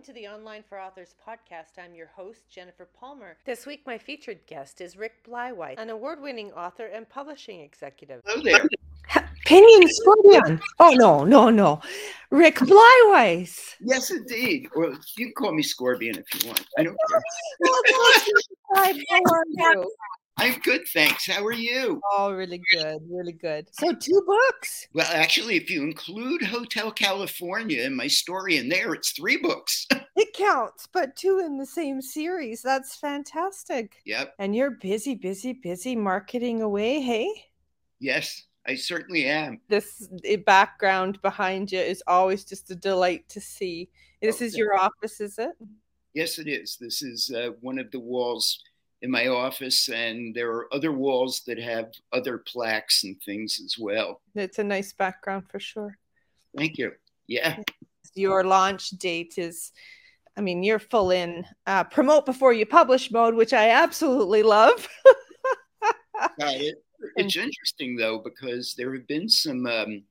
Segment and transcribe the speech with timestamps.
[0.00, 1.78] Welcome to the Online for Authors podcast.
[1.78, 3.36] I'm your host, Jennifer Palmer.
[3.44, 8.22] This week, my featured guest is Rick Bleiweiss, an award winning author and publishing executive.
[8.24, 8.66] Hello there.
[9.44, 10.58] Pignon Scorbion.
[10.78, 11.82] Oh, no, no, no.
[12.30, 13.74] Rick Bleiweiss.
[13.82, 14.70] Yes, indeed.
[14.74, 16.64] Well, you can call me Scorbion if you want.
[16.78, 17.22] I don't care.
[18.74, 19.44] How are
[19.74, 19.90] you?
[20.40, 21.26] I'm good, thanks.
[21.26, 22.00] How are you?
[22.12, 23.68] Oh, really good, really good.
[23.72, 24.88] So, two books.
[24.94, 29.86] Well, actually, if you include Hotel California and my story in there, it's three books.
[30.16, 32.60] It counts, but two in the same series.
[32.60, 34.02] That's fantastic.
[34.04, 34.34] yep.
[34.38, 37.26] And you're busy, busy, busy marketing away, hey?
[38.00, 39.60] Yes, I certainly am.
[39.68, 40.08] This
[40.44, 43.88] background behind you is always just a delight to see.
[44.20, 45.52] This Oh, is your office, is it?
[46.12, 46.76] Yes, it is.
[46.78, 48.62] This is uh, one of the walls
[49.02, 53.76] in my office, and there are other walls that have other plaques and things as
[53.78, 54.20] well.
[54.34, 55.96] It's a nice background for sure.
[56.56, 56.92] Thank you.
[57.26, 57.56] Yeah.
[58.14, 59.72] Your launch date is,
[60.36, 64.88] I mean, you're full in uh, promote before you publish mode, which I absolutely love.
[66.38, 66.84] Got it.
[67.16, 70.02] It's interesting though because there have been some um,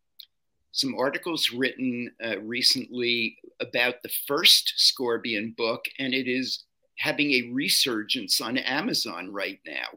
[0.72, 6.66] some articles written uh, recently about the first Scorpion book, and it is
[7.00, 9.88] having a resurgence on Amazon right now.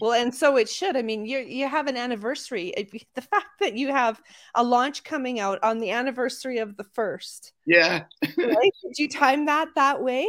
[0.00, 0.96] Well, and so it should.
[0.96, 2.72] I mean, you you have an anniversary.
[3.14, 4.20] The fact that you have
[4.54, 8.04] a launch coming out on the anniversary of the first, Yeah.
[8.38, 8.72] right?
[8.82, 10.28] Did you time that that way?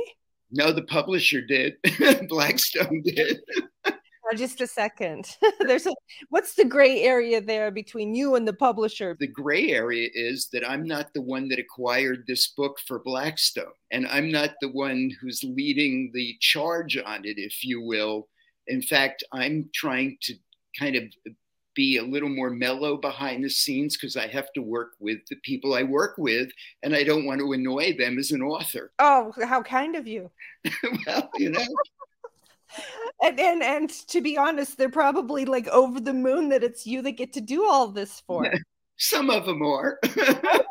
[0.52, 1.78] No, the publisher did.
[2.30, 3.42] Blackstone did.
[4.24, 5.38] Now, just a second.
[5.60, 5.94] There's a
[6.30, 9.18] what's the gray area there between you and the publisher?
[9.20, 13.74] The gray area is that I'm not the one that acquired this book for Blackstone,
[13.92, 18.28] and I'm not the one who's leading the charge on it, if you will.
[18.68, 20.36] In fact, I'm trying to
[20.80, 21.04] kind of
[21.76, 25.36] be a little more mellow behind the scenes because I have to work with the
[25.44, 26.50] people I work with,
[26.84, 28.92] and I don't want to annoy them as an author.
[29.00, 30.30] Oh, how kind of you.
[31.08, 31.66] well, you know,
[33.22, 37.02] And, and and to be honest, they're probably like over the moon that it's you
[37.04, 38.52] that get to do all this for.
[38.98, 40.00] some of them are.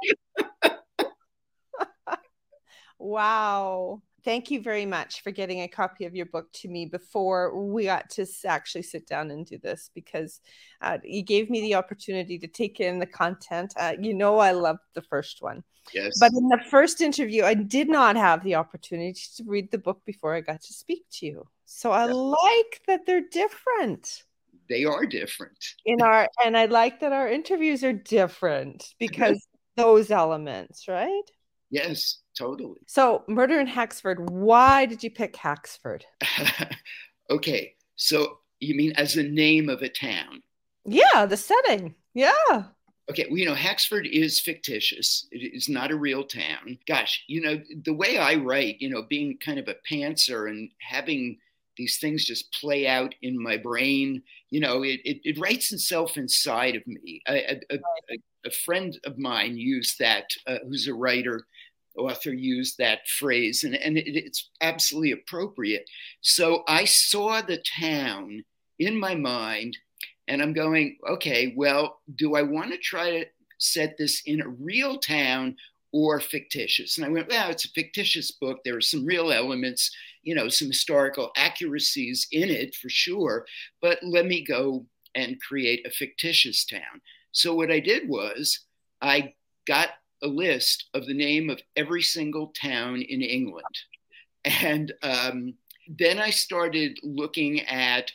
[2.99, 4.03] Wow.
[4.25, 7.85] Thank you very much for getting a copy of your book to me before we
[7.85, 10.41] got to actually sit down and do this because
[10.81, 13.75] uh, you gave me the opportunity to take in the content.
[13.77, 15.65] Uh, you know, I loved the first one.
[15.93, 16.19] yes.
[16.21, 20.03] But in the first interview, I did not have the opportunity to read the book
[20.05, 21.49] before I got to speak to you.
[21.67, 22.13] So I Yeah.
[22.13, 24.23] like that they're different
[24.69, 25.59] they are different.
[25.85, 29.47] in our, and I like that our interviews are different because
[29.77, 31.23] those elements, right?
[31.71, 32.81] Yes, totally.
[32.87, 36.03] So, Murder in Haxford, why did you pick Haxford?
[37.31, 40.43] okay, so you mean as the name of a town?
[40.85, 41.95] Yeah, the setting.
[42.15, 42.65] Yeah.
[43.11, 45.27] Okay, well, you know, Haxford is fictitious.
[45.33, 46.79] It is not a real town.
[46.87, 50.71] Gosh, you know, the way I write, you know, being kind of a pantser and
[50.81, 51.39] having
[51.77, 56.17] these things just play out in my brain, you know, it, it, it writes itself
[56.17, 57.21] inside of me.
[57.29, 61.47] A, a, a, a friend of mine used that, uh, who's a writer,
[61.97, 65.89] author, used that phrase, and, and it, it's absolutely appropriate.
[66.21, 68.45] So I saw the town
[68.79, 69.77] in my mind
[70.29, 73.27] and I'm going, okay, well, do I want to try to
[73.59, 75.57] set this in a real town
[75.93, 76.97] or fictitious?
[76.97, 78.59] And I went, well, it's a fictitious book.
[78.65, 79.91] There are some real elements,
[80.23, 83.47] you know, some historical accuracies in it for sure,
[83.81, 87.03] but let me go and create a fictitious town.
[87.33, 88.61] So what I did was
[89.01, 89.35] I
[89.67, 89.91] got
[90.23, 93.67] a list of the name of every single town in England.
[94.45, 95.55] And um,
[95.89, 98.11] then I started looking at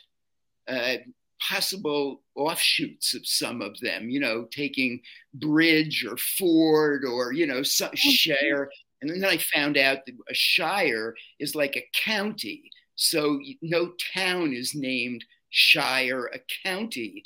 [0.66, 0.96] uh,
[1.40, 5.00] possible offshoots of some of them, you know, taking
[5.34, 8.70] Bridge or Ford or, you know, some Shire.
[9.00, 12.70] And then I found out that a shire is like a county.
[12.96, 17.24] So no town is named Shire, a county.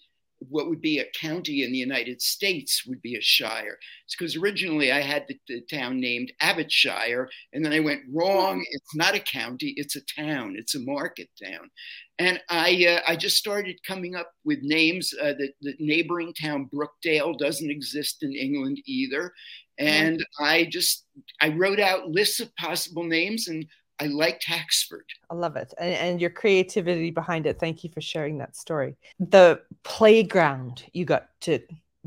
[0.48, 3.78] What would be a county in the United States would be a shire.
[4.04, 8.64] It's because originally I had the, the town named Abbottshire, and then I went wrong.
[8.70, 10.54] It's not a county; it's a town.
[10.56, 11.70] It's a market town
[12.18, 15.12] and I uh, I just started coming up with names.
[15.20, 19.32] Uh, the, the neighboring town Brookdale doesn't exist in England either,
[19.78, 21.06] and I just
[21.40, 23.66] I wrote out lists of possible names, and
[24.02, 25.04] I liked Haxford.
[25.30, 25.72] I love it.
[25.78, 27.60] And, and your creativity behind it.
[27.60, 28.96] Thank you for sharing that story.
[29.20, 31.60] The playground you got to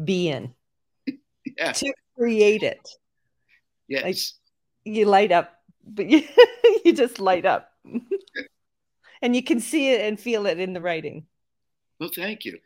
[0.04, 0.54] be in
[1.58, 2.86] Yeah, to create it.
[3.88, 4.34] yes,
[4.84, 5.54] You light up,
[5.86, 6.24] but you,
[6.84, 7.72] you just light up.
[9.22, 11.26] and you can see it and feel it in the writing.
[12.00, 12.58] well, thank you.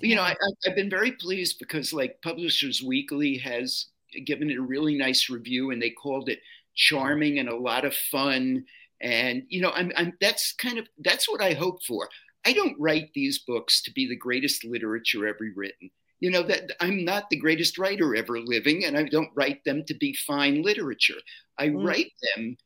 [0.00, 0.34] You know, I-
[0.66, 3.86] I've been very pleased because like Publishers Weekly has
[4.26, 6.40] given it a really nice review, and they called it
[6.74, 8.64] charming and a lot of fun.
[9.00, 12.08] And you know, I'm, I'm that's kind of that's what I hope for.
[12.44, 15.90] I don't write these books to be the greatest literature ever written.
[16.20, 19.84] You know that I'm not the greatest writer ever living, and I don't write them
[19.86, 21.20] to be fine literature.
[21.58, 21.84] I mm.
[21.84, 22.56] write them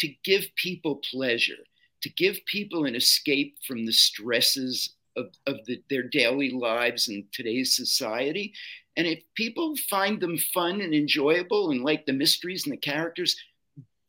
[0.00, 1.62] to give people pleasure,
[2.02, 7.24] to give people an escape from the stresses of, of the, their daily lives in
[7.32, 8.52] today's society.
[8.96, 13.36] And if people find them fun and enjoyable and like the mysteries and the characters,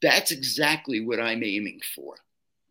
[0.05, 2.15] that's exactly what I'm aiming for.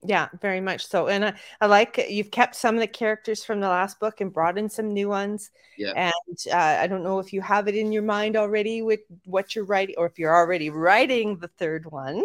[0.06, 1.08] Yeah, very much so.
[1.08, 4.32] And I, I like you've kept some of the characters from the last book and
[4.32, 5.50] brought in some new ones.
[5.78, 5.92] Yeah.
[5.96, 9.54] And uh, I don't know if you have it in your mind already with what
[9.54, 12.22] you're writing, or if you're already writing the third one.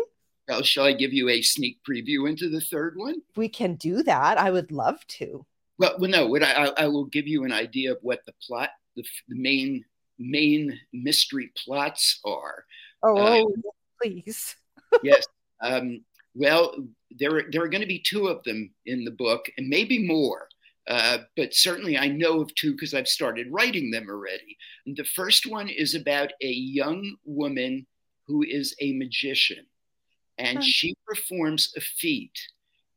[0.47, 3.21] Well, shall I give you a sneak preview into the third one?
[3.35, 4.37] We can do that.
[4.37, 5.45] I would love to.
[5.77, 6.27] Well, well no.
[6.27, 9.85] What I, I will give you an idea of what the plot, the, the main
[10.19, 12.65] main mystery plots are.
[13.01, 13.45] Oh, uh,
[14.01, 14.55] please.
[15.03, 15.25] Yes.
[15.61, 16.03] Um,
[16.35, 16.75] well,
[17.11, 20.47] there, there are going to be two of them in the book, and maybe more.
[20.87, 24.57] Uh, but certainly I know of two because I've started writing them already.
[24.87, 27.85] And the first one is about a young woman
[28.25, 29.65] who is a magician,
[30.37, 32.37] and she performs a feat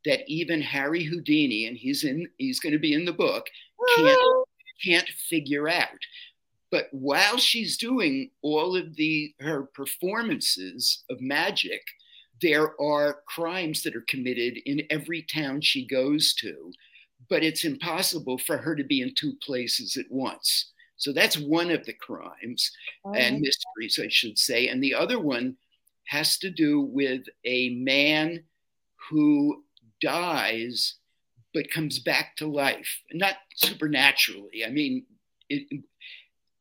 [0.04, 3.46] that even Harry Houdini, and he's in, he's going to be in the book,
[3.96, 4.18] can't
[4.84, 5.88] can't figure out.
[6.72, 11.82] But while she's doing all of the her performances of magic,
[12.40, 16.72] there are crimes that are committed in every town she goes to,
[17.28, 20.72] but it's impossible for her to be in two places at once.
[20.96, 22.72] So that's one of the crimes
[23.04, 24.68] oh, and mysteries, I should say.
[24.68, 25.56] And the other one
[26.06, 28.44] has to do with a man
[29.10, 29.62] who
[30.00, 30.94] dies
[31.52, 34.64] but comes back to life, not supernaturally.
[34.66, 35.04] I mean,
[35.50, 35.82] it,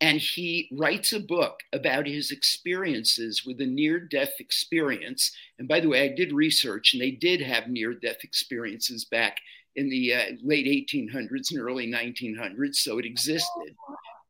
[0.02, 5.32] and he writes a book about his experiences with a near death experience.
[5.60, 9.38] And by the way, I did research, and they did have near death experiences back
[9.76, 13.76] in the uh, late 1800s and early 1900s, so it existed.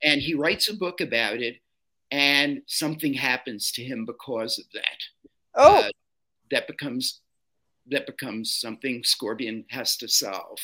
[0.04, 1.62] And he writes a book about it,
[2.12, 4.98] and something happens to him because of that.
[5.56, 5.90] Oh, uh,
[6.52, 7.22] that becomes
[7.88, 10.60] that becomes something Scorbion has to solve.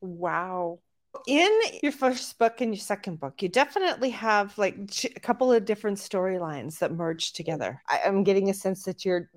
[0.00, 0.80] Wow
[1.26, 1.50] in
[1.82, 4.76] your first book and your second book, you definitely have like
[5.14, 7.80] a couple of different storylines that merge together.
[7.88, 9.30] I, am getting a sense that your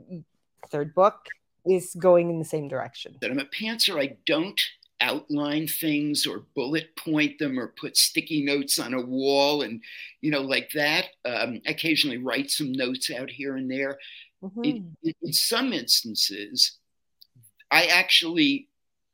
[0.69, 1.27] third book
[1.65, 3.17] is going in the same direction.
[3.21, 4.01] That I'm a pantser.
[4.01, 4.59] I don't
[5.01, 9.81] outline things or bullet point them or put sticky notes on a wall and
[10.21, 11.05] you know like that.
[11.25, 13.97] Um, occasionally write some notes out here and there.
[14.43, 14.63] Mm-hmm.
[14.63, 16.77] in, in some instances,
[17.71, 18.67] I actually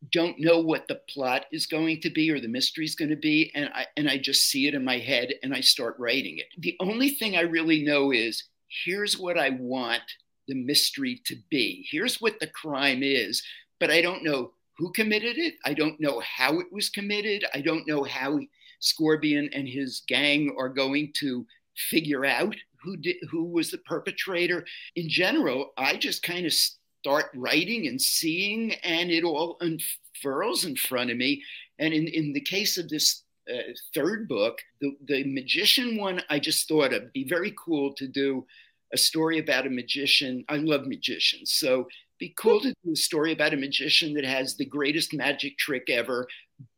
[0.09, 3.15] don't know what the plot is going to be or the mystery is going to
[3.15, 6.39] be and I and I just see it in my head and I start writing
[6.39, 6.47] it.
[6.57, 8.45] The only thing I really know is
[8.83, 10.01] here's what I want
[10.47, 11.85] the mystery to be.
[11.89, 13.43] Here's what the crime is,
[13.79, 15.55] but I don't know who committed it.
[15.65, 17.45] I don't know how it was committed.
[17.53, 18.39] I don't know how
[18.81, 21.45] Scorbion and his gang are going to
[21.75, 24.65] figure out who did who was the perpetrator.
[24.95, 26.53] In general, I just kind of
[27.01, 31.41] start writing and seeing, and it all unfurls in front of me.
[31.79, 36.37] And in, in the case of this uh, third book, the, the magician one, I
[36.37, 38.45] just thought it'd be very cool to do
[38.93, 40.45] a story about a magician.
[40.47, 41.53] I love magicians.
[41.53, 41.87] So
[42.19, 45.89] be cool to do a story about a magician that has the greatest magic trick
[45.89, 46.27] ever,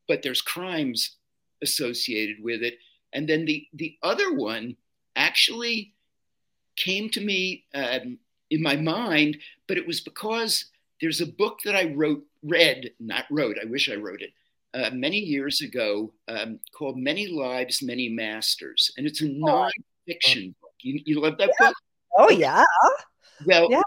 [0.07, 1.17] but there's crimes
[1.61, 2.75] associated with it.
[3.11, 4.77] And then the, the other one
[5.17, 5.93] actually
[6.77, 8.19] came to me um,
[8.49, 10.65] in my mind, but it was because
[11.01, 14.31] there's a book that I wrote, read, not wrote, I wish I wrote it,
[14.73, 18.91] uh, many years ago um, called Many Lives, Many Masters.
[18.97, 19.69] And it's a oh.
[20.07, 20.71] nonfiction book.
[20.81, 21.67] You, you love that yeah.
[21.67, 21.75] book?
[22.17, 22.63] Oh, yeah.
[23.45, 23.81] Well, yeah.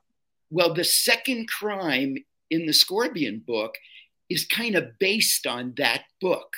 [0.50, 2.16] well, the second crime
[2.50, 3.76] in the Scorbion book
[4.28, 6.52] is kind of based on that book.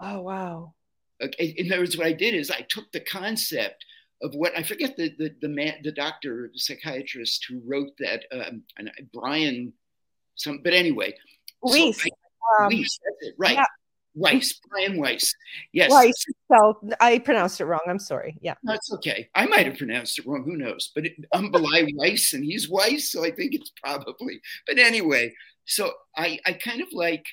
[0.00, 0.74] Oh, wow.
[1.22, 1.54] Okay.
[1.56, 3.84] In other words, what I did is I took the concept
[4.22, 8.24] of what I forget the the the man the doctor the psychiatrist who wrote that
[8.32, 9.72] um, and Brian
[10.36, 11.14] some but anyway.
[11.62, 12.08] Weiss so
[12.58, 12.98] I, um, Weiss
[13.38, 13.54] right.
[13.54, 13.64] yeah.
[14.14, 15.34] Weiss Brian Weiss.
[15.72, 15.90] Yes.
[15.90, 18.54] Weiss so I pronounced it wrong I'm sorry yeah.
[18.62, 19.28] That's okay.
[19.34, 20.92] I might have pronounced it wrong who knows?
[20.94, 25.34] But I'm Weiss and he's Weiss so I think it's probably but anyway.
[25.64, 27.24] So I I kind of like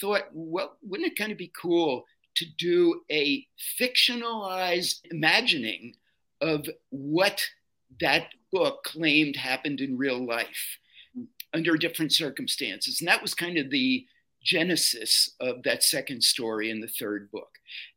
[0.00, 2.04] thought well wouldn't it kind of be cool
[2.36, 3.44] to do a
[3.80, 5.94] fictionalized imagining
[6.40, 7.42] of what
[8.00, 10.78] that book claimed happened in real life
[11.54, 13.00] under different circumstances.
[13.00, 14.06] And that was kind of the
[14.42, 17.50] genesis of that second story in the third book.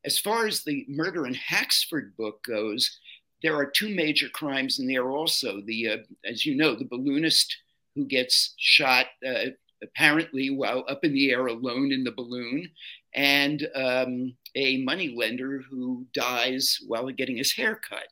[0.06, 3.00] As far as the Murder in Haxford book goes,
[3.44, 5.62] there are two major crimes in there also.
[5.66, 7.56] The, uh, as you know, the balloonist
[7.96, 9.52] who gets shot uh,
[9.84, 12.70] apparently while up in the air alone in the balloon,
[13.14, 18.08] and um, a money lender who dies while getting his hair cut.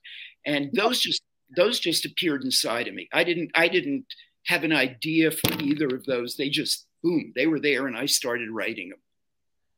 [0.45, 1.21] And those just
[1.55, 3.09] those just appeared inside of me.
[3.13, 4.05] I didn't I didn't
[4.45, 6.35] have an idea for either of those.
[6.35, 8.99] They just boom, they were there, and I started writing them.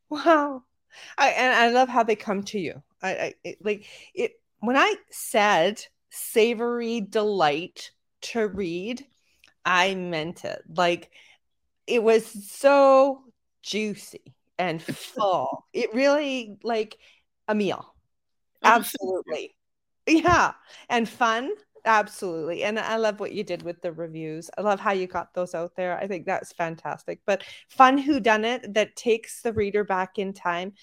[0.10, 0.64] Wow,
[1.18, 2.82] I and I love how they come to you.
[3.02, 9.06] I, I it, like it when I said savory delight to read.
[9.64, 10.64] I meant it.
[10.76, 11.12] Like
[11.86, 13.24] it was so
[13.62, 15.66] juicy and full.
[15.74, 16.98] it really like
[17.48, 17.96] a meal.
[18.64, 19.56] Absolutely.
[20.08, 20.54] Yeah.
[20.90, 21.52] And fun.
[21.84, 22.64] Absolutely.
[22.64, 24.52] And I love what you did with the reviews.
[24.56, 25.98] I love how you got those out there.
[25.98, 27.22] I think that's fantastic.
[27.26, 30.74] But fun who done it that takes the reader back in time.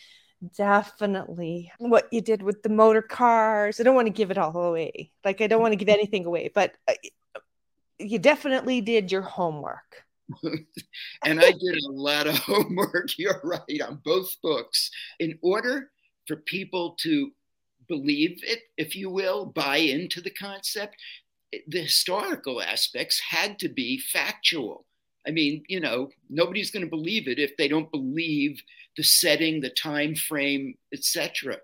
[0.57, 3.79] Definitely what you did with the motor cars.
[3.79, 5.13] I don't want to give it all away.
[5.25, 6.95] Like I don't want to give anything away, but uh,
[7.99, 10.05] you definitely did your homework.
[11.25, 15.91] And I did a lot of homework, you're right, on both books in order
[16.27, 17.31] for people to
[17.89, 20.97] believe it, if you will, buy into the concept.
[21.69, 24.85] The historical aspects had to be factual.
[25.27, 28.63] I mean, you know, nobody's going to believe it if they don't believe
[28.97, 31.57] the setting, the time frame, etc.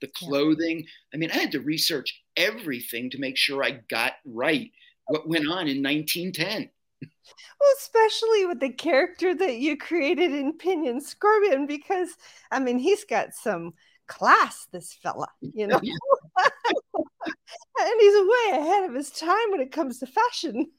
[0.00, 0.84] The clothing.
[1.14, 4.70] I mean, I had to research everything to make sure I got right
[5.06, 6.70] what went on in 1910.
[7.02, 12.16] Well, especially with the character that you created in Pignon Scorbion, because
[12.50, 13.74] I mean, he's got some
[14.06, 15.80] class, this fella, you know,
[17.80, 20.70] and he's way ahead of his time when it comes to fashion.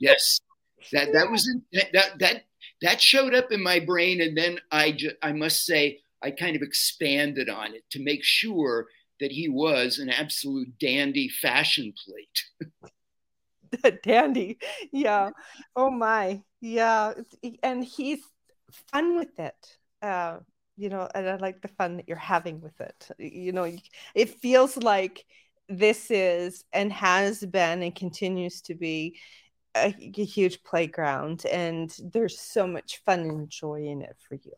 [0.00, 0.40] yes,
[0.92, 2.42] that that was that that
[2.82, 6.56] that showed up in my brain, and then I just I must say I kind
[6.56, 8.86] of expanded on it to make sure
[9.20, 12.72] that he was an absolute dandy fashion plate.
[14.02, 14.58] dandy.
[14.92, 15.30] Yeah.
[15.76, 16.42] Oh my.
[16.60, 17.14] Yeah.
[17.62, 18.20] And he's
[18.90, 19.78] fun with it.
[20.00, 20.38] Uh
[20.78, 23.08] you know and i like the fun that you're having with it.
[23.18, 23.70] You know
[24.14, 25.24] it feels like
[25.68, 29.18] this is and has been and continues to be
[29.76, 34.52] a, a huge playground and there's so much fun and joy in it for you.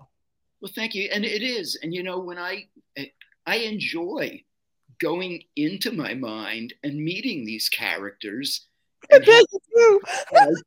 [0.60, 1.08] Well thank you.
[1.12, 1.78] And it is.
[1.82, 2.64] And you know when i
[3.46, 4.40] i enjoy
[5.00, 8.68] going into my mind and meeting these characters
[9.12, 10.00] You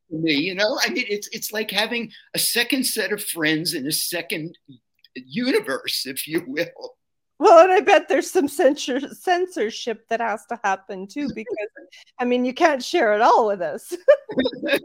[0.09, 3.87] me, you know, I mean, it's it's like having a second set of friends in
[3.87, 4.57] a second
[5.15, 6.95] universe, if you will.
[7.39, 11.55] Well, and I bet there's some censor, censorship that has to happen too, because
[12.19, 13.93] I mean, you can't share it all with us.
[13.93, 14.79] I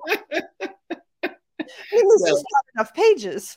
[1.93, 3.57] mean, there's well, just not enough pages.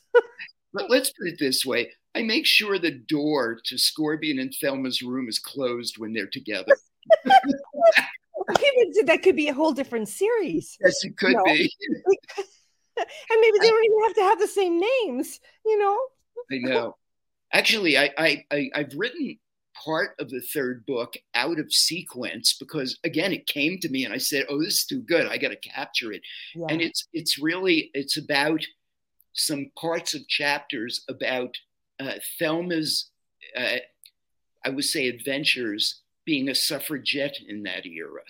[0.74, 5.02] but let's put it this way: I make sure the door to Scorbion and Thelma's
[5.02, 6.76] room is closed when they're together.
[8.48, 10.78] People that could be a whole different series.
[10.84, 11.44] Yes, it could you know?
[11.46, 11.72] be.
[12.98, 16.00] and maybe they don't even have to have the same names, you know?
[16.52, 16.96] I know.
[17.54, 19.38] Actually, I, I, I I've written
[19.84, 24.14] part of the third book out of sequence because again it came to me and
[24.14, 26.22] i said oh this is too good i got to capture it
[26.56, 26.66] yeah.
[26.70, 28.62] and it's it's really it's about
[29.34, 31.56] some parts of chapters about
[32.00, 33.12] uh, thelma's
[33.58, 33.78] uh,
[34.64, 38.22] i would say adventures being a suffragette in that era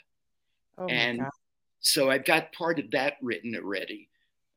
[0.78, 1.22] Oh and
[1.80, 4.10] so I've got part of that written already.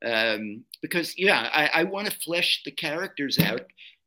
[0.03, 3.65] Um, because, yeah, I, I want to flesh the characters out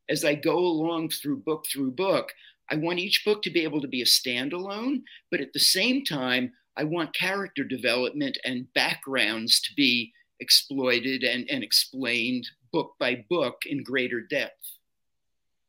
[0.09, 2.33] as I go along through book through book.
[2.71, 6.05] I want each book to be able to be a standalone, but at the same
[6.05, 13.25] time, I want character development and backgrounds to be exploited and, and explained book by
[13.29, 14.79] book in greater depth.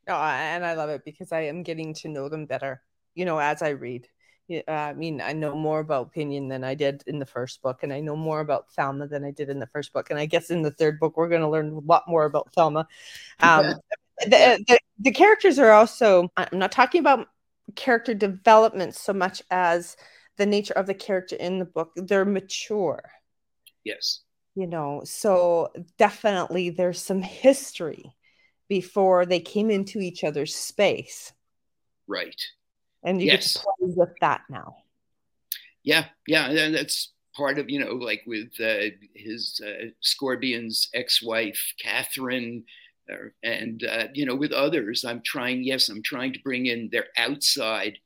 [0.07, 2.81] Oh, and I love it because I am getting to know them better,
[3.15, 4.07] you know, as I read.
[4.67, 7.93] I mean, I know more about Pignon than I did in the first book, and
[7.93, 10.09] I know more about Thelma than I did in the first book.
[10.09, 12.53] And I guess in the third book, we're going to learn a lot more about
[12.53, 12.87] Thelma.
[13.39, 13.75] Um,
[14.21, 17.27] the, the, the characters are also, I'm not talking about
[17.75, 19.97] character development so much as
[20.37, 21.91] the nature of the character in the book.
[21.95, 23.03] They're mature.
[23.83, 24.21] Yes.
[24.55, 28.15] You know, so definitely there's some history
[28.69, 31.33] before they came into each other's space.
[32.07, 32.41] Right
[33.03, 33.53] and you yes.
[33.53, 34.75] get to play with that now.
[35.83, 41.73] Yeah, yeah, and that's part of you know like with uh, his uh, Scorbion's ex-wife
[41.81, 42.63] Catherine,
[43.11, 45.03] uh, and uh, you know with others.
[45.03, 45.63] I'm trying.
[45.63, 47.97] Yes, I'm trying to bring in their outside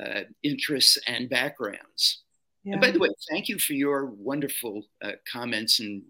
[0.00, 2.22] uh, interests and backgrounds.
[2.64, 2.74] Yeah.
[2.74, 6.02] And by the way, thank you for your wonderful uh, comments and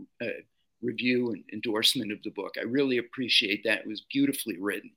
[0.83, 2.55] review and endorsement of the book.
[2.59, 3.81] I really appreciate that.
[3.81, 4.91] It was beautifully written.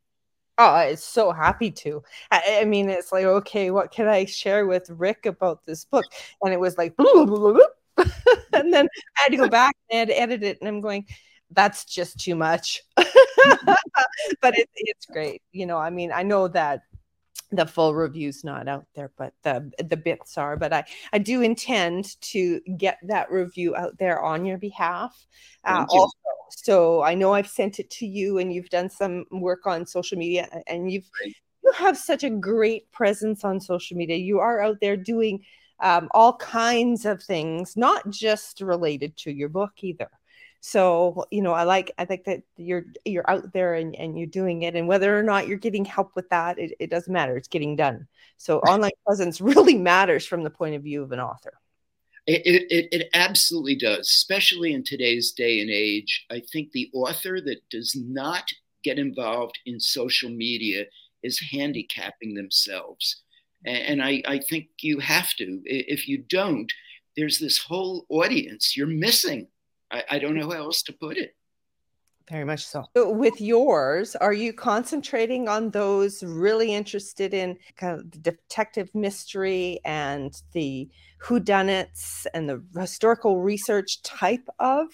[0.64, 2.04] Oh, it's so happy to.
[2.30, 6.06] I, I, mean, it's like, okay, what can I share with Rick about this book?
[6.44, 8.06] And it was like, blah, blah, blah,
[8.54, 8.88] and then
[9.18, 11.08] I had to go back and edit it, and I'm going,
[11.50, 12.84] that's just too much.
[12.96, 15.42] but it, it's great.
[15.52, 16.84] You know, I mean, I know that
[17.52, 20.56] the full review's not out there, but the the bits are.
[20.56, 25.28] But I I do intend to get that review out there on your behalf.
[25.64, 26.00] Uh, you.
[26.00, 26.18] Also,
[26.50, 30.18] so I know I've sent it to you, and you've done some work on social
[30.18, 34.18] media, and you've you have such a great presence on social media.
[34.18, 35.44] You are out there doing
[35.80, 40.10] um, all kinds of things, not just related to your book either
[40.62, 44.28] so you know i like i think that you're you're out there and, and you're
[44.28, 47.36] doing it and whether or not you're getting help with that it, it doesn't matter
[47.36, 48.08] it's getting done.
[48.38, 51.54] So online presence really matters from the point of view of an author.
[52.28, 56.26] It, it, it absolutely does especially in today's day and age.
[56.30, 58.44] I think the author that does not
[58.84, 60.86] get involved in social media
[61.24, 63.24] is handicapping themselves.
[63.66, 65.62] And, and I, I think you have to.
[65.66, 66.72] If you don't
[67.18, 69.48] there's this whole audience you're missing
[69.92, 71.36] I, I don't know how else to put it.
[72.30, 72.86] Very much so.
[72.96, 79.80] With yours, are you concentrating on those really interested in kind of the detective mystery
[79.84, 80.90] and the
[81.22, 84.88] whodunits and the historical research type of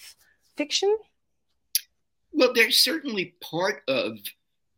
[0.56, 0.96] fiction?
[2.32, 4.18] Well, they're certainly part of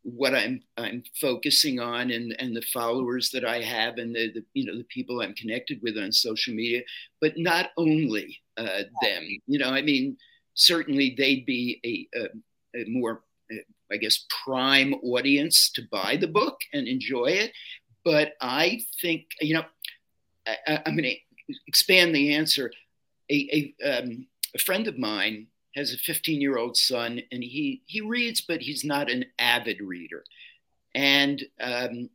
[0.02, 4.44] what I'm I'm focusing on and and the followers that I have and the, the
[4.54, 6.82] you know the people I'm connected with on social media,
[7.20, 9.26] but not only uh, them.
[9.46, 10.16] You know, I mean,
[10.54, 13.22] certainly they'd be a, a, a more
[13.92, 17.52] I guess prime audience to buy the book and enjoy it.
[18.04, 19.64] But I think you know
[20.46, 22.70] I, am going to expand the answer.
[23.30, 27.82] A a, um, a friend of mine has a 15 year old son and he
[27.86, 30.24] he reads but he's not an avid reader
[30.94, 32.10] and um,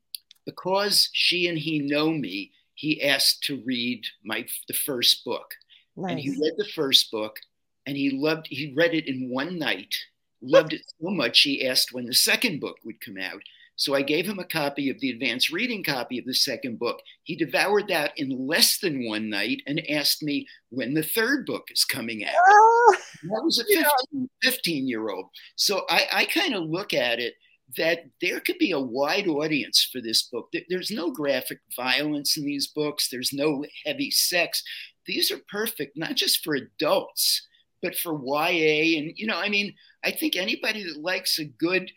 [0.46, 5.54] because she and he know me he asked to read my the first book
[5.96, 6.12] nice.
[6.12, 7.38] and he read the first book
[7.86, 9.96] and he loved he read it in one night
[10.42, 13.42] loved it so much he asked when the second book would come out
[13.78, 17.02] so I gave him a copy of the advanced reading copy of the second book.
[17.24, 21.68] He devoured that in less than one night and asked me when the third book
[21.70, 22.34] is coming out.
[22.48, 25.26] Oh, that was a 15, 15 year old.
[25.56, 27.34] So I, I kind of look at it
[27.78, 30.54] that there could be a wide audience for this book.
[30.70, 34.64] There's no graphic violence in these books, there's no heavy sex.
[35.06, 37.48] These are perfect, not just for adults,
[37.82, 38.98] but for YA.
[38.98, 41.92] And, you know, I mean, I think anybody that likes a good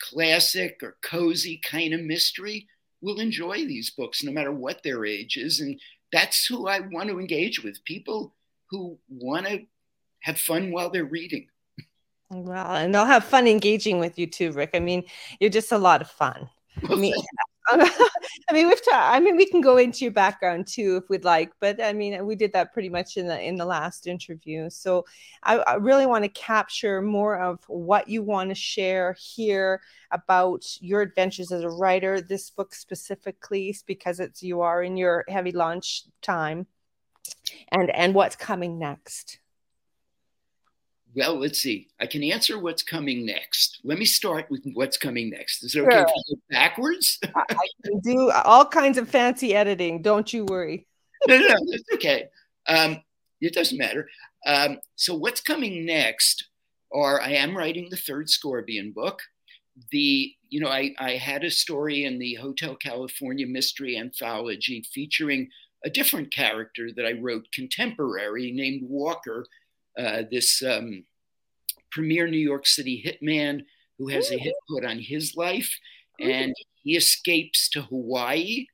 [0.00, 2.68] classic or cozy kind of mystery
[3.00, 5.60] will enjoy these books no matter what their age is.
[5.60, 5.80] And
[6.12, 8.34] that's who I want to engage with people
[8.70, 9.62] who want to
[10.20, 11.48] have fun while they're reading.
[12.30, 14.70] Well, and they'll have fun engaging with you too, Rick.
[14.74, 15.04] I mean,
[15.38, 16.48] you're just a lot of fun.
[16.82, 17.14] Well, I mean,
[17.70, 21.24] I mean, we've ta- I mean, we can go into your background too if we'd
[21.24, 24.68] like, but I mean, we did that pretty much in the in the last interview.
[24.68, 25.04] So
[25.42, 30.64] I, I really want to capture more of what you want to share here about
[30.80, 32.20] your adventures as a writer.
[32.20, 36.66] This book specifically, because it's you are in your heavy launch time,
[37.70, 39.38] and and what's coming next.
[41.14, 41.88] Well, let's see.
[42.00, 43.80] I can answer what's coming next.
[43.84, 45.62] Let me start with what's coming next.
[45.62, 46.00] Is it okay sure.
[46.00, 47.18] if I go backwards?
[47.34, 50.00] I can do all kinds of fancy editing.
[50.00, 50.86] Don't you worry.
[51.28, 52.28] no, no, no, it's okay.
[52.66, 53.02] Um,
[53.40, 54.08] it doesn't matter.
[54.46, 56.48] Um, so what's coming next
[56.92, 59.20] are I am writing the third Scorbion book.
[59.90, 65.48] The you know I, I had a story in the Hotel California Mystery Anthology featuring
[65.84, 69.46] a different character that I wrote contemporary named Walker
[69.98, 71.04] uh, this um,
[71.90, 73.62] premier New York City hitman
[73.98, 75.78] who has a hit put on his life,
[76.18, 78.66] and he escapes to Hawaii.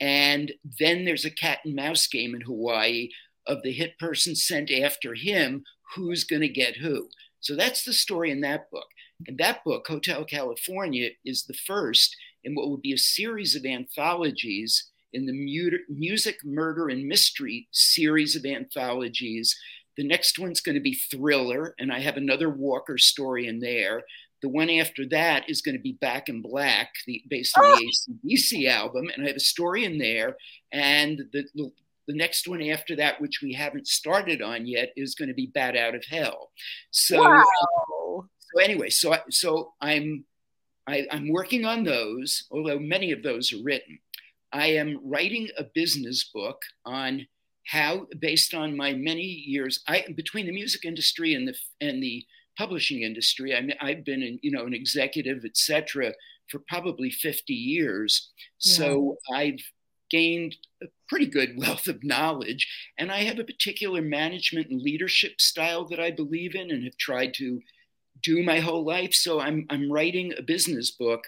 [0.00, 3.10] And then there's a cat and mouse game in Hawaii
[3.46, 7.08] of the hit person sent after him who's going to get who.
[7.40, 8.88] So that's the story in that book.
[9.26, 13.64] And that book, Hotel California, is the first in what would be a series of
[13.64, 19.56] anthologies in the mu- music, murder, and mystery series of anthologies
[19.96, 24.02] the next one's going to be Thriller, and I have another Walker story in there.
[24.42, 27.92] The one after that is going to be Back in Black, the, based on the
[28.08, 28.28] oh!
[28.28, 30.36] ACDC album, and I have a story in there.
[30.72, 31.70] And the, the,
[32.08, 35.46] the next one after that, which we haven't started on yet, is going to be
[35.46, 36.50] Bat Out of Hell.
[36.90, 37.44] So, wow.
[38.38, 40.24] so anyway, so so I'm
[40.86, 43.98] I, I'm working on those, although many of those are written.
[44.52, 47.26] I am writing a business book on
[47.66, 52.24] how, based on my many years, I between the music industry and the and the
[52.56, 56.12] publishing industry, I mean, I've been, in, you know, an executive, etc.,
[56.48, 58.30] for probably 50 years.
[58.60, 58.76] Yeah.
[58.76, 59.60] So I've
[60.10, 62.68] gained a pretty good wealth of knowledge.
[62.98, 66.96] And I have a particular management and leadership style that I believe in and have
[66.96, 67.60] tried to
[68.22, 69.14] do my whole life.
[69.14, 71.24] So I'm, I'm writing a business book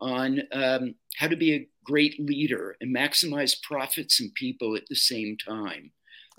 [0.00, 4.96] on um, how to be a great leader and maximize profits and people at the
[4.96, 5.90] same time.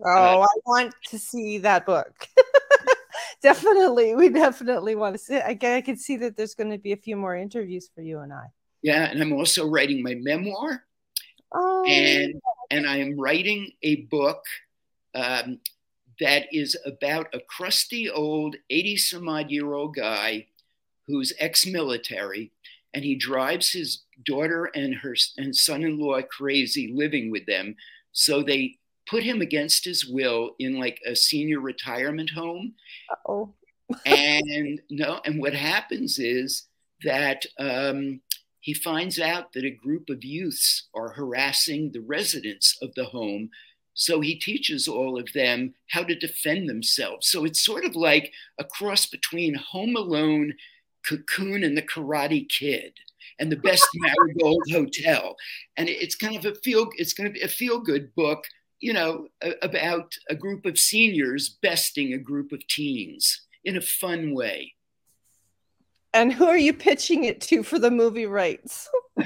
[0.04, 2.14] Oh, uh, I want to see that book.
[3.42, 5.38] definitely, we definitely want to see.
[5.38, 8.20] I, I can see that there's going to be a few more interviews for you
[8.20, 8.46] and I.
[8.82, 10.84] Yeah, and I'm also writing my memoir.
[11.52, 11.86] Oh.
[11.88, 12.40] And
[12.70, 14.44] and I am writing a book
[15.16, 15.60] um,
[16.20, 20.48] that is about a crusty old 80 some odd year old guy
[21.08, 22.52] who's ex-military
[22.98, 27.76] and he drives his daughter and her and son-in-law crazy living with them.
[28.12, 32.74] So they put him against his will in like a senior retirement home.
[33.28, 33.54] Oh
[34.04, 36.64] and no and what happens is
[37.04, 38.20] that um,
[38.62, 43.52] he finds out that a group of youths are harassing the residents of the home.
[43.94, 47.28] So he teaches all of them how to defend themselves.
[47.30, 50.54] So it's sort of like a cross between home alone
[51.08, 52.94] cocoon and the karate kid
[53.40, 55.36] and the best marigold hotel.
[55.78, 58.46] And it's kind of a feel it's going to be a feel good book
[58.80, 59.28] you know
[59.62, 64.74] about a group of seniors besting a group of teens in a fun way.
[66.14, 68.90] And who are you pitching it to for the movie rights?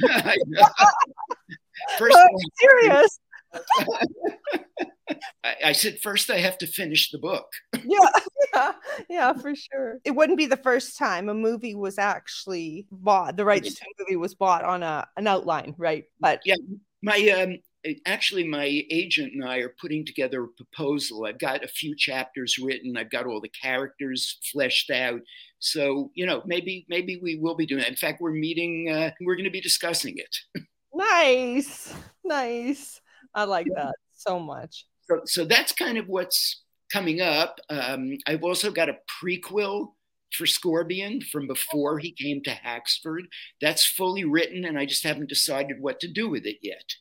[1.97, 3.19] First uh, I'm serious
[5.43, 7.47] I, I, said first I have to finish the book.
[7.85, 8.09] yeah,
[8.53, 8.71] yeah,
[9.09, 9.99] yeah, for sure.
[10.03, 13.37] It wouldn't be the first time a movie was actually bought.
[13.37, 16.05] The rights to a movie was bought on a an outline, right?
[16.19, 16.55] But yeah,
[17.01, 17.57] my um,
[18.05, 21.25] actually my agent and I are putting together a proposal.
[21.25, 22.97] I've got a few chapters written.
[22.97, 25.21] I've got all the characters fleshed out.
[25.59, 27.89] So you know, maybe maybe we will be doing that.
[27.89, 28.89] In fact, we're meeting.
[28.89, 30.63] Uh, we're going to be discussing it.
[30.93, 33.01] nice, nice.
[33.33, 34.85] I like that so much.
[35.11, 37.59] So, so that's kind of what's coming up.
[37.69, 39.93] Um, I've also got a prequel
[40.33, 43.23] for Scorbion from before he came to Haxford.
[43.59, 46.95] That's fully written, and I just haven't decided what to do with it yet.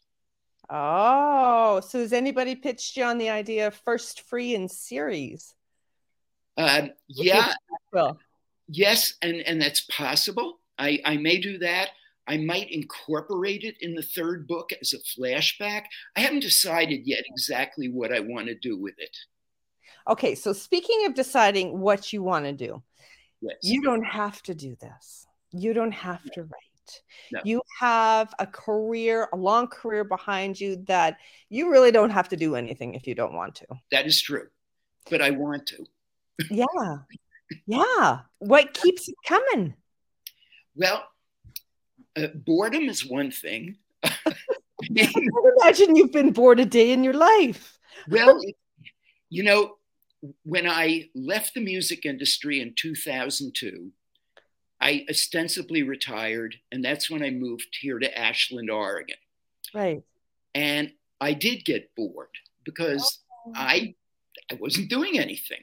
[0.68, 5.54] Oh, so has anybody pitched you on the idea of first free in series?
[6.56, 7.54] Uh, yeah.
[7.92, 8.18] Well,
[8.68, 10.58] yes, and and that's possible.
[10.78, 11.90] I I may do that.
[12.30, 15.82] I might incorporate it in the third book as a flashback.
[16.16, 19.16] I haven't decided yet exactly what I want to do with it.
[20.08, 22.84] Okay, so speaking of deciding what you want to do,
[23.40, 23.56] yes.
[23.62, 25.26] you don't have to do this.
[25.50, 26.30] You don't have no.
[26.34, 27.02] to write.
[27.32, 27.40] No.
[27.44, 31.16] You have a career, a long career behind you that
[31.48, 33.66] you really don't have to do anything if you don't want to.
[33.90, 34.46] That is true.
[35.10, 35.84] But I want to.
[36.48, 36.98] yeah.
[37.66, 38.20] Yeah.
[38.38, 39.74] What keeps it coming?
[40.76, 41.04] Well,
[42.16, 43.76] uh, boredom is one thing.
[45.60, 47.78] imagine you've been bored a day in your life.
[48.08, 48.40] well,
[49.28, 49.76] you know,
[50.44, 53.90] when I left the music industry in 2002,
[54.80, 59.16] I ostensibly retired, and that's when I moved here to Ashland, Oregon.
[59.74, 60.02] Right.
[60.54, 62.30] And I did get bored
[62.64, 63.52] because oh.
[63.54, 63.94] I
[64.50, 65.62] I wasn't doing anything.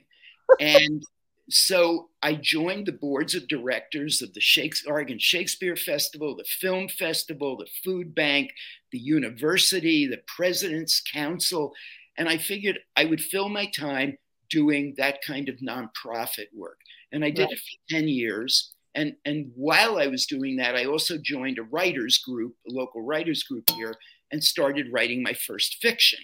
[0.60, 1.04] and
[1.50, 6.90] so I joined the boards of directors of the Shakespeare, Oregon Shakespeare Festival, the Film
[6.90, 8.52] Festival, the Food Bank,
[8.92, 11.74] the university, the President's Council,
[12.18, 14.18] and I figured I would fill my time
[14.50, 16.80] doing that kind of nonprofit work.
[17.12, 17.52] And I did right.
[17.52, 18.74] it for 10 years.
[18.96, 23.02] And, and while I was doing that, I also joined a writers group, a local
[23.02, 23.94] writers group here,
[24.32, 26.20] and started writing my first fiction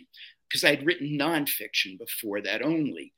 [0.49, 3.13] because I'd written nonfiction before that only.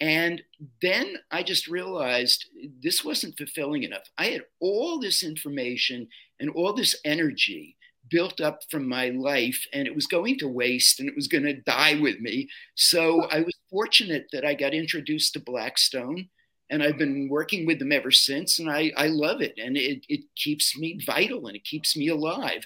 [0.00, 0.42] And
[0.82, 2.46] then I just realized
[2.82, 4.10] this wasn't fulfilling enough.
[4.18, 7.76] I had all this information and all this energy
[8.08, 11.44] built up from my life, and it was going to waste and it was going
[11.44, 12.48] to die with me.
[12.74, 16.28] So I was fortunate that I got introduced to Blackstone,
[16.70, 18.58] and I've been working with them ever since.
[18.58, 22.08] And I, I love it, and it, it keeps me vital and it keeps me
[22.08, 22.64] alive.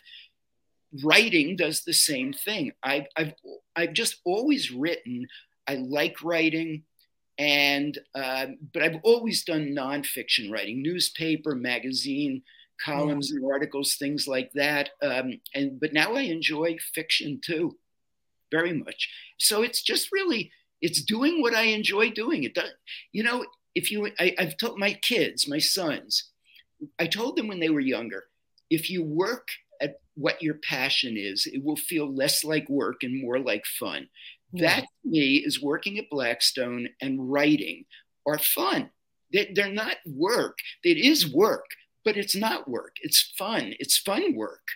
[1.05, 2.73] Writing does the same thing.
[2.83, 3.35] I've, I've,
[3.77, 5.29] I've just always written.
[5.67, 6.83] I like writing
[7.41, 12.43] and uh, but I've always done nonfiction writing, newspaper, magazine,
[12.85, 14.91] columns and articles, things like that.
[15.03, 17.79] Um, and but now I enjoy fiction too,
[18.51, 19.09] very much.
[19.39, 22.45] So it's just really it's doing what I enjoy doing.
[22.45, 22.71] It does,
[23.13, 23.47] you know.
[23.73, 26.33] If you, I, I've told my kids, my sons,
[26.99, 28.25] I told them when they were younger,
[28.69, 29.47] if you work
[29.81, 34.09] at what your passion is, it will feel less like work and more like fun.
[34.55, 37.85] That to me is working at Blackstone and writing
[38.27, 38.91] are fun.
[39.33, 40.59] They're not work.
[40.83, 41.67] It is work,
[42.05, 42.97] but it's not work.
[43.03, 43.75] It's fun.
[43.79, 44.67] It's fun work.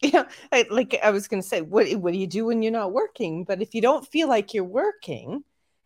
[0.00, 2.72] Yeah, I, like I was going to say, what what do you do when you're
[2.72, 3.44] not working?
[3.44, 5.44] But if you don't feel like you're working,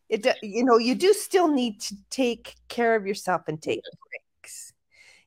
[0.08, 4.72] it you know you do still need to take care of yourself and take breaks.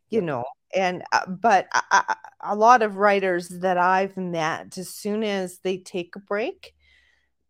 [0.10, 0.44] You know,
[0.76, 5.78] and uh, but I, a lot of writers that I've met, as soon as they
[5.78, 6.74] take a break,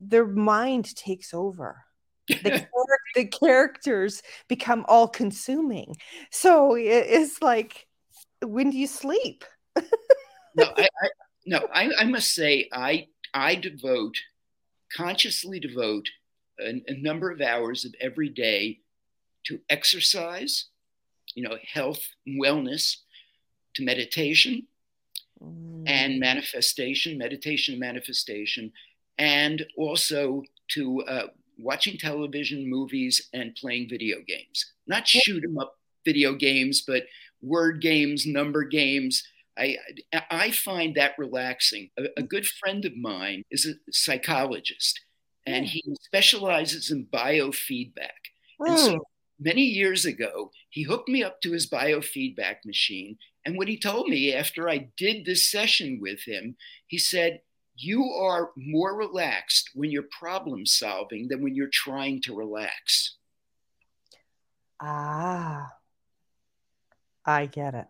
[0.01, 1.83] their mind takes over.
[2.27, 2.67] The,
[3.15, 5.95] the characters become all consuming.
[6.31, 7.87] So it's like,
[8.41, 9.45] when do you sleep?
[10.55, 11.09] no, I, I,
[11.45, 14.15] no, I, I must say, I, I devote,
[14.95, 16.09] consciously devote
[16.59, 18.79] a, a number of hours of every day
[19.45, 20.65] to exercise,
[21.35, 22.97] you know, health and wellness,
[23.75, 24.67] to meditation
[25.41, 25.83] mm.
[25.87, 28.71] and manifestation, meditation and manifestation,
[29.21, 31.27] and also to uh,
[31.59, 34.73] watching television, movies, and playing video games.
[34.87, 37.03] Not shoot 'em up video games, but
[37.41, 39.23] word games, number games.
[39.55, 39.77] I,
[40.31, 41.91] I find that relaxing.
[41.99, 44.99] A, a good friend of mine is a psychologist,
[45.45, 48.31] and he specializes in biofeedback.
[48.59, 48.97] And so hmm.
[49.39, 53.19] many years ago, he hooked me up to his biofeedback machine.
[53.45, 56.55] And what he told me after I did this session with him,
[56.87, 57.41] he said,
[57.83, 63.15] You are more relaxed when you're problem solving than when you're trying to relax.
[64.79, 65.67] Ah,
[67.25, 67.87] I get it.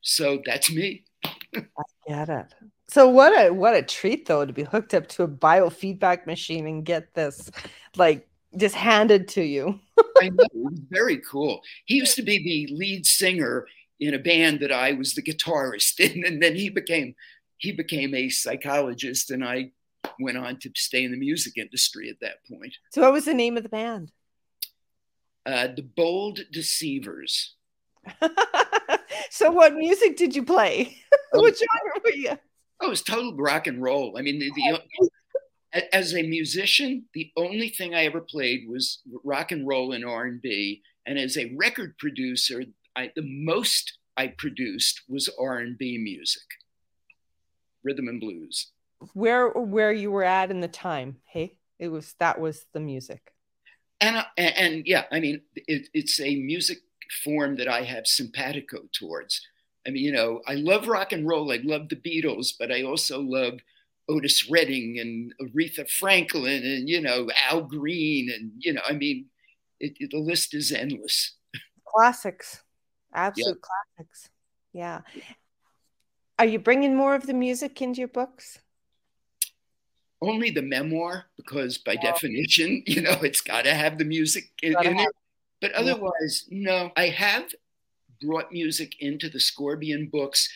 [0.00, 1.04] So that's me.
[1.56, 1.62] I
[2.06, 2.54] get it.
[2.88, 6.68] So what a what a treat though to be hooked up to a biofeedback machine
[6.68, 7.50] and get this
[7.96, 9.80] like just handed to you.
[10.20, 11.62] I know, very cool.
[11.84, 13.66] He used to be the lead singer
[13.98, 17.14] in a band that I was the guitarist in, and then he became
[17.58, 19.72] he became a psychologist, and I
[20.20, 22.74] went on to stay in the music industry at that point.
[22.92, 24.12] So, what was the name of the band?
[25.44, 27.54] Uh, the Bold Deceivers.
[29.30, 30.96] so, what music did you play?
[31.34, 32.38] Oh, what genre were you?
[32.80, 34.16] Oh, it was total rock and roll.
[34.16, 34.80] I mean, the, the,
[35.92, 40.24] as a musician, the only thing I ever played was rock and roll and R
[40.24, 40.82] and B.
[41.04, 42.62] And as a record producer,
[42.94, 46.42] I, the most I produced was R and B music,
[47.86, 48.72] rhythm and blues.
[49.14, 51.16] Where where you were at in the time?
[51.24, 53.32] Hey, it was that was the music.
[54.00, 56.78] And and, and yeah, I mean, it, it's a music
[57.24, 59.40] form that I have simpatico towards.
[59.86, 61.52] I mean, you know, I love rock and roll.
[61.52, 63.54] I love the Beatles, but I also love
[64.08, 69.26] Otis Redding and Aretha Franklin and you know Al Green and you know, I mean,
[69.78, 71.36] it, it, the list is endless.
[71.86, 72.62] Classics
[73.16, 73.62] absolute yep.
[73.96, 74.30] classics.
[74.72, 75.00] Yeah.
[76.38, 78.58] Are you bringing more of the music into your books?
[80.20, 84.74] Only the memoir, because by definition, you know, it's got to have the music in,
[84.82, 85.08] in it.
[85.60, 86.70] But otherwise, yeah.
[86.70, 86.90] no.
[86.96, 87.44] I have
[88.20, 90.48] brought music into the Scorbion books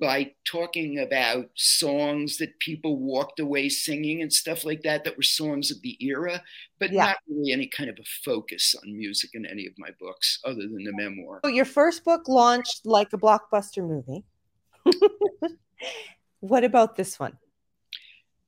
[0.00, 5.22] by talking about songs that people walked away singing and stuff like that that were
[5.22, 6.42] songs of the era
[6.78, 7.04] but yeah.
[7.04, 10.62] not really any kind of a focus on music in any of my books other
[10.62, 14.24] than the memoir so your first book launched like a blockbuster movie
[16.40, 17.36] what about this one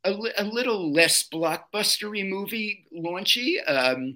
[0.04, 4.14] a, a little less blockbustery movie launchy um,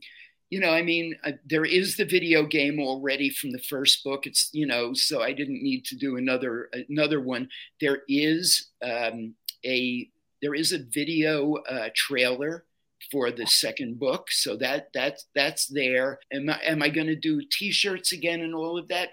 [0.51, 4.27] you know, I mean, uh, there is the video game already from the first book.
[4.27, 7.49] It's you know, so I didn't need to do another another one.
[7.81, 10.11] There is um, a
[10.43, 12.64] there is a video uh, trailer
[13.12, 16.19] for the second book, so that that's that's there.
[16.33, 19.11] Am I am I going to do T-shirts again and all of that?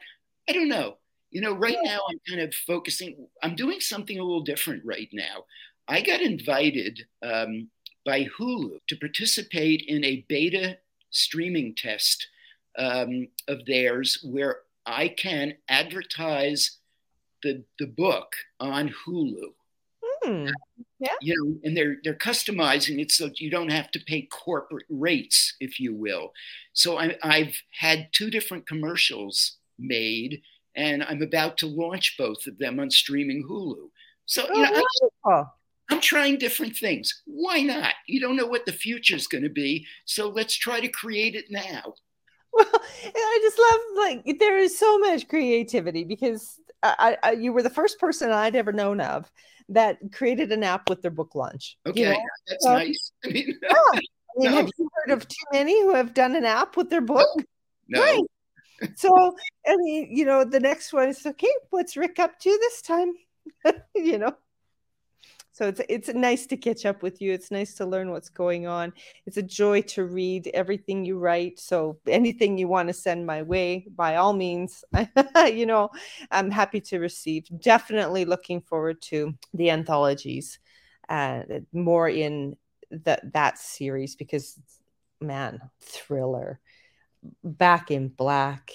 [0.50, 0.98] I don't know.
[1.32, 3.28] You know, right now I'm kind of focusing.
[3.44, 5.46] I'm doing something a little different right now.
[5.88, 7.70] I got invited um,
[8.06, 10.78] by Hulu to participate in a beta
[11.10, 12.28] streaming test
[12.78, 16.78] um, of theirs where I can advertise
[17.44, 19.54] the the book on Hulu.
[20.24, 20.52] Mm,
[21.00, 21.10] yeah.
[21.22, 25.56] You know, and they're they're customizing it so you don't have to pay corporate rates,
[25.60, 26.34] if you will.
[26.74, 30.42] So I, I've had two different commercials made,
[30.78, 33.90] and I'm about to launch both of them on streaming Hulu.
[34.26, 34.72] So oh, you
[35.26, 35.46] know,
[35.90, 37.24] I'm trying different things.
[37.26, 37.96] Why not?
[38.08, 41.36] You don't know what the future is going to be, so let's try to create
[41.36, 41.94] it now.
[42.54, 42.66] Well,
[43.04, 47.70] I just love like there is so much creativity because I, I, you were the
[47.70, 49.32] first person I'd ever known of
[49.70, 51.78] that created an app with their book launch.
[51.86, 52.20] Okay, you know?
[52.48, 53.12] that's so, nice.
[53.26, 53.70] I mean, yeah.
[53.74, 54.00] I
[54.40, 54.56] mean, no.
[54.58, 57.28] have you heard of too many who have done an app with their book?
[57.88, 58.00] No.
[58.00, 58.02] no.
[58.02, 58.24] Right.
[58.96, 59.36] So,
[59.76, 61.52] mean, you know, the next one is okay.
[61.70, 63.14] What's Rick up to this time?
[63.96, 64.36] you know.
[65.58, 67.34] So it's it's nice to catch up with you.
[67.34, 68.94] It's nice to learn what's going on.
[69.26, 71.60] It's a joy to read everything you write.
[71.60, 74.84] So anything you want to send my way, by all means,
[75.48, 75.90] you know,
[76.30, 77.48] I'm happy to receive.
[77.60, 80.60] Definitely looking forward to the anthologies,
[81.10, 81.42] uh,
[81.74, 82.56] more in
[82.92, 84.60] that that series because,
[85.20, 86.60] man, thriller,
[87.44, 88.72] back in black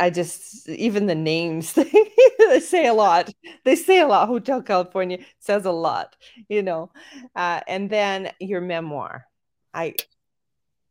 [0.00, 1.72] I just even the names
[2.38, 3.32] they say a lot.
[3.64, 4.28] They say a lot.
[4.28, 6.16] Hotel California says a lot,
[6.48, 6.92] you know.
[7.34, 9.26] Uh, and then your memoir.
[9.74, 9.94] I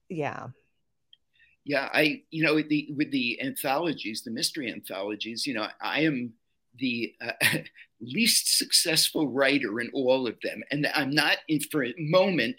[0.10, 0.48] yeah.
[1.64, 6.02] Yeah, I you know with the with the anthologies, the mystery anthologies, you know, I
[6.02, 6.34] am
[6.78, 7.34] the uh,
[8.02, 12.56] least successful writer in all of them, and I'm not in, for a moment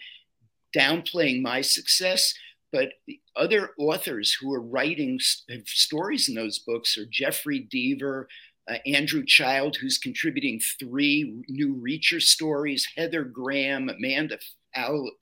[0.75, 2.33] downplaying my success
[2.71, 5.19] but the other authors who are writing
[5.65, 8.25] stories in those books are Jeffery Deaver,
[8.69, 14.37] uh, Andrew Child, who's contributing three new Reacher stories, Heather Graham, Amanda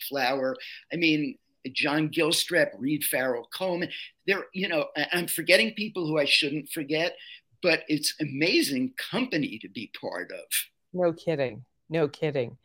[0.08, 0.56] Flower.
[0.94, 1.38] I mean,
[1.72, 3.90] John Gilstrap, Reed Farrell Coleman.
[4.28, 7.16] There, you know, I'm forgetting people who I shouldn't forget,
[7.62, 10.46] but it's amazing company to be part of.
[10.94, 11.66] No kidding.
[11.90, 12.58] No kidding.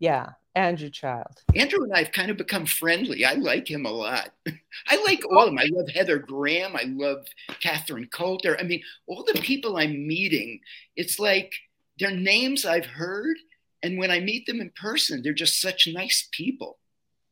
[0.00, 0.30] Yeah.
[0.56, 1.42] Andrew Child.
[1.54, 3.24] Andrew and I have kind of become friendly.
[3.24, 4.30] I like him a lot.
[4.88, 5.58] I like all of them.
[5.58, 6.74] I love Heather Graham.
[6.74, 7.26] I love
[7.60, 8.58] Catherine Coulter.
[8.58, 10.60] I mean, all the people I'm meeting,
[10.96, 11.52] it's like
[11.98, 13.36] they're names I've heard.
[13.82, 16.78] And when I meet them in person, they're just such nice people.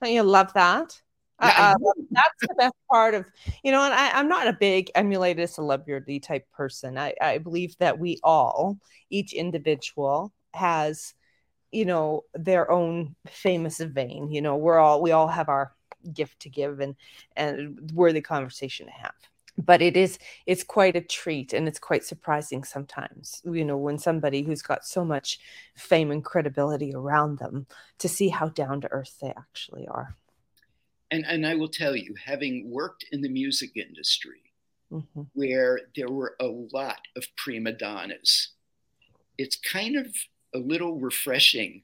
[0.03, 1.01] Don't you love that?
[1.43, 3.25] Yeah, uh, that's the best part of
[3.63, 7.79] you know and I, am not a big emulated celebrity type person I, I believe
[7.79, 8.77] that we all
[9.09, 11.15] each individual has
[11.73, 15.73] you know their own famous vein you know we're all we all have our
[16.13, 16.95] gift to give and
[17.37, 19.15] and worthy conversation to have
[19.59, 23.99] but it is it's quite a treat and it's quite surprising sometimes you know when
[23.99, 25.39] somebody who's got so much
[25.77, 27.67] fame and credibility around them
[27.99, 30.15] to see how down to earth they actually are
[31.11, 34.43] and and i will tell you having worked in the music industry
[34.93, 35.23] mm-hmm.
[35.35, 38.51] where there were a lot of prima donnas
[39.37, 40.07] it's kind of
[40.55, 41.83] a little refreshing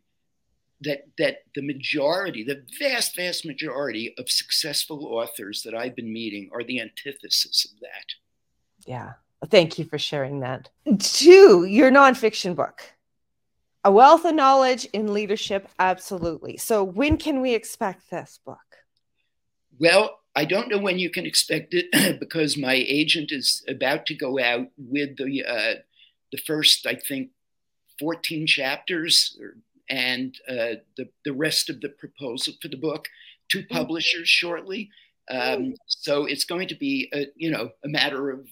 [0.80, 6.50] that that the majority, the vast, vast majority of successful authors that I've been meeting
[6.52, 8.86] are the antithesis of that.
[8.86, 9.12] Yeah.
[9.50, 10.70] Thank you for sharing that.
[10.98, 12.82] Two, your nonfiction book.
[13.84, 16.56] A wealth of knowledge in leadership, absolutely.
[16.56, 18.58] So when can we expect this book?
[19.78, 24.14] Well, I don't know when you can expect it because my agent is about to
[24.14, 25.74] go out with the uh,
[26.32, 27.30] the first, I think,
[27.98, 29.38] 14 chapters
[29.88, 33.08] and uh, the, the rest of the proposal for the book
[33.50, 33.74] to mm-hmm.
[33.74, 34.90] publishers shortly.
[35.30, 38.46] Um, so it's going to be a, you know a matter of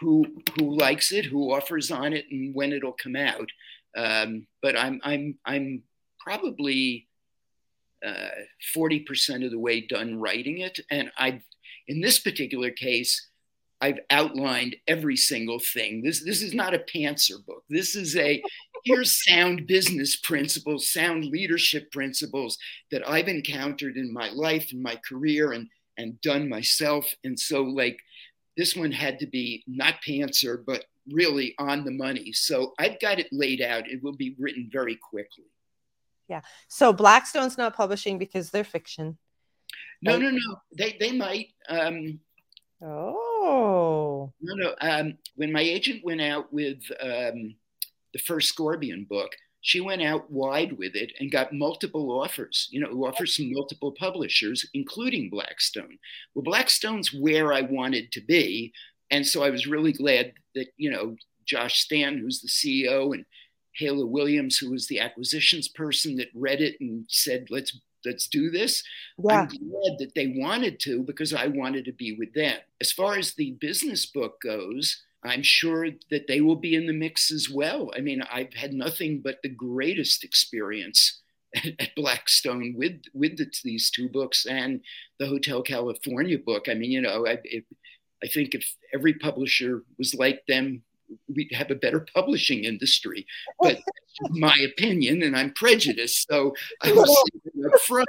[0.00, 0.26] who
[0.58, 3.48] who likes it, who offers on it, and when it'll come out.
[3.96, 5.82] Um, but I'm I'm I'm
[6.20, 7.08] probably
[8.04, 8.28] uh,
[8.74, 11.42] forty uh, percent of the way done writing it, and I've
[11.86, 13.27] in this particular case
[13.80, 16.02] I've outlined every single thing.
[16.02, 17.64] This this is not a pantser book.
[17.68, 18.42] This is a
[18.84, 22.58] here's sound business principles, sound leadership principles
[22.90, 27.12] that I've encountered in my life and my career and and done myself.
[27.24, 27.98] And so like
[28.56, 32.32] this one had to be not pantser, but really on the money.
[32.32, 33.88] So I've got it laid out.
[33.88, 35.44] It will be written very quickly.
[36.28, 36.42] Yeah.
[36.66, 39.18] So Blackstone's not publishing because they're fiction.
[40.02, 40.56] No, no, no.
[40.76, 41.48] They they might.
[41.68, 42.20] Um,
[42.80, 43.27] Oh.
[44.40, 44.74] No, no.
[44.80, 47.54] Um, when my agent went out with um,
[48.12, 52.80] the first Scorbion book, she went out wide with it and got multiple offers, you
[52.80, 55.98] know, offers from multiple publishers, including Blackstone.
[56.34, 58.72] Well, Blackstone's where I wanted to be.
[59.10, 63.24] And so I was really glad that, you know, Josh Stan, who's the CEO, and
[63.80, 68.50] Haila Williams, who was the acquisitions person that read it and said, let's let's do
[68.50, 68.82] this.
[69.18, 69.40] Yeah.
[69.40, 72.58] I'm glad that they wanted to because I wanted to be with them.
[72.80, 76.92] As far as the business book goes, I'm sure that they will be in the
[76.92, 77.90] mix as well.
[77.96, 81.20] I mean, I've had nothing but the greatest experience
[81.54, 84.80] at, Blackstone with with the, these two books and
[85.18, 86.68] the Hotel California book.
[86.68, 87.64] I mean, you know, I, it,
[88.22, 90.82] I think if every publisher was like them,
[91.34, 93.26] we'd have a better publishing industry.
[93.60, 93.78] But
[94.30, 98.08] my opinion, and I'm prejudiced, so I will say up front.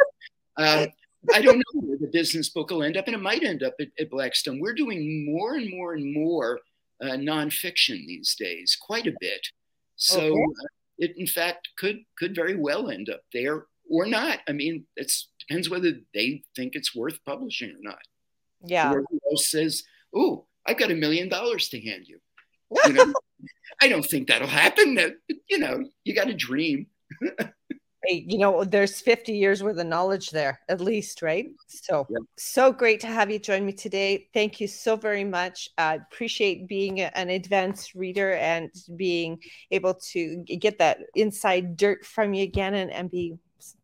[0.57, 0.87] Uh,
[1.33, 3.75] I don't know where the business book will end up, and it might end up
[3.79, 4.59] at, at Blackstone.
[4.59, 6.59] We're doing more and more and more
[7.01, 9.47] uh, nonfiction these days, quite a bit.
[9.95, 10.33] So okay.
[10.33, 14.39] uh, it, in fact, could could very well end up there or not.
[14.47, 17.99] I mean, it depends whether they think it's worth publishing or not.
[18.63, 18.89] Yeah.
[18.89, 19.83] Whoever else says,
[20.13, 22.19] "Oh, I've got a million dollars to hand you,"
[22.85, 23.13] you know,
[23.81, 24.97] I don't think that'll happen.
[25.47, 26.87] You know, you got to dream.
[28.07, 31.47] you know, there's 50 years worth of knowledge there, at least, right?
[31.67, 32.21] So, yep.
[32.37, 34.27] so great to have you join me today.
[34.33, 35.69] Thank you so very much.
[35.77, 39.39] I uh, appreciate being an advanced reader and being
[39.71, 43.35] able to get that inside dirt from you again and, and be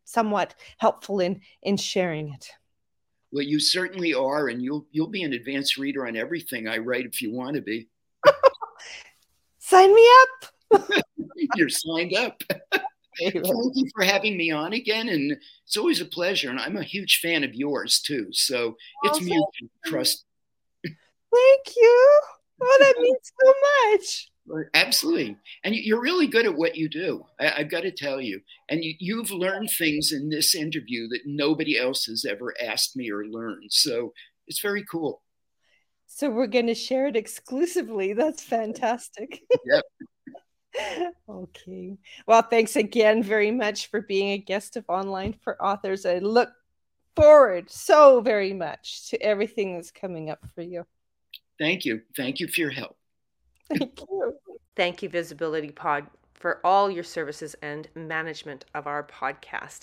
[0.05, 2.49] somewhat helpful in in sharing it.
[3.31, 7.05] Well, you certainly are, and you'll you'll be an advanced reader on everything I write
[7.05, 7.89] if you want to be.
[9.67, 10.83] Sign me up.
[11.55, 12.43] You're signed up.
[13.19, 15.35] Thank you for having me on again, and
[15.65, 16.51] it's always a pleasure.
[16.51, 19.25] And I'm a huge fan of yours too, so it's awesome.
[19.25, 20.25] mutual trust.
[20.83, 22.21] Thank you.
[22.61, 23.53] Oh, that means so
[23.89, 24.67] much.
[24.75, 25.35] Absolutely.
[25.63, 27.25] And you're really good at what you do.
[27.39, 28.41] I, have got to tell you.
[28.69, 33.09] And you, have learned things in this interview that nobody else has ever asked me
[33.09, 33.71] or learned.
[33.71, 34.13] So
[34.45, 35.23] it's very cool.
[36.15, 38.13] So we're going to share it exclusively.
[38.13, 39.41] That's fantastic.
[39.65, 39.83] Yep.
[41.29, 41.97] okay.
[42.25, 46.05] Well, thanks again very much for being a guest of Online for Authors.
[46.05, 46.47] I look
[47.17, 50.85] forward so very much to everything that's coming up for you.
[51.59, 52.01] Thank you.
[52.15, 52.95] Thank you for your help.
[53.77, 54.37] Thank you.
[54.77, 59.79] Thank you, Visibility Pod, for all your services and management of our podcast.